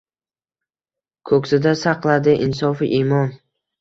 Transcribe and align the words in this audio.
Ko‘ksida 1.31 1.73
saqladi 1.83 2.35
insofu 2.47 2.91
imon. 3.01 3.31